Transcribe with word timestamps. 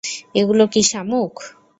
এগুলো 0.35 0.63
কি 0.73 0.81
শামুক? 0.83 1.33